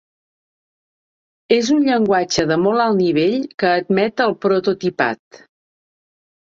[1.57, 5.45] És un llenguatge de molt alt nivell que admet el prototipat.